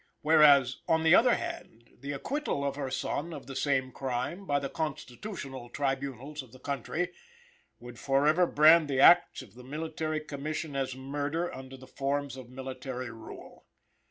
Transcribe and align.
Whereas, 0.23 0.77
on 0.87 1.03
the 1.03 1.13
other 1.13 1.35
hand, 1.35 1.91
the 1.99 2.11
acquittal 2.13 2.65
of 2.65 2.75
her 2.75 2.89
son 2.89 3.33
of 3.35 3.45
the 3.45 3.55
same 3.55 3.91
crime, 3.91 4.47
by 4.47 4.57
the 4.57 4.67
constitutional 4.67 5.69
tribunals 5.69 6.41
of 6.41 6.51
the 6.53 6.59
country, 6.59 7.11
would 7.79 7.99
forever 7.99 8.47
brand 8.47 8.87
the 8.87 8.99
acts 8.99 9.43
of 9.43 9.53
the 9.53 9.63
Military 9.63 10.19
Commission 10.19 10.75
as 10.75 10.95
murder 10.95 11.53
under 11.55 11.77
the 11.77 11.85
forms 11.85 12.35
of 12.35 12.49
military 12.49 13.11
rule. 13.11 13.67